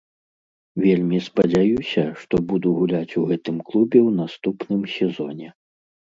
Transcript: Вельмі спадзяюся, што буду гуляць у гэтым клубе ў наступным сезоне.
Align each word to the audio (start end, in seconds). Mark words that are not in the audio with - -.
Вельмі 0.85 1.19
спадзяюся, 1.25 2.05
што 2.21 2.33
буду 2.53 2.67
гуляць 2.79 3.17
у 3.21 3.27
гэтым 3.33 3.61
клубе 3.69 3.99
ў 4.07 4.19
наступным 4.23 4.81
сезоне. 4.97 5.47